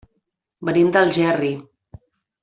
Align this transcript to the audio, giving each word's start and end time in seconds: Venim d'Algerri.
Venim 0.69 0.87
d'Algerri. 0.95 1.51